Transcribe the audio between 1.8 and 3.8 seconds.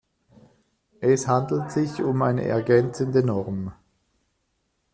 um eine ergänzende Norm.